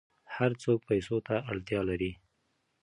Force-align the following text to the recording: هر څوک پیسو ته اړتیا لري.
هر 0.35 0.51
څوک 0.63 0.79
پیسو 0.89 1.15
ته 1.27 1.35
اړتیا 1.51 1.81
لري. 1.89 2.11